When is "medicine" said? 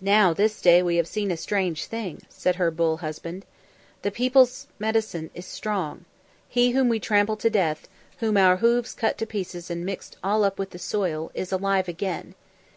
4.78-5.28